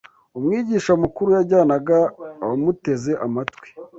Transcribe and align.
Umwigisha 0.37 0.91
Mukuru 1.01 1.29
yajyanaga 1.37 1.97
abamuteze 2.43 3.11
amatwi 3.25 3.67